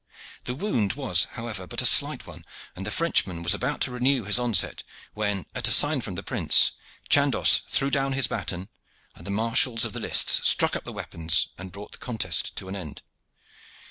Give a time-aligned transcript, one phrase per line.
[0.45, 2.43] The wound was, however, but a slight one,
[2.75, 4.81] and the Frenchman was about to renew his onset,
[5.13, 6.71] when, at a sign from the prince,
[7.07, 8.69] Chandos threw down his baton,
[9.13, 12.67] and the marshals of the lists struck up the weapons and brought the contest to
[12.67, 13.03] an end.